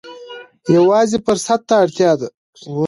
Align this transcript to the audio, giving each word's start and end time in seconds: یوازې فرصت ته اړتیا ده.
یوازې 0.75 1.17
فرصت 1.25 1.59
ته 1.69 1.75
اړتیا 1.83 2.11
ده. 2.19 2.27